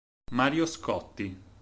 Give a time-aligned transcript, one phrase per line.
[0.31, 1.37] Mario Scotti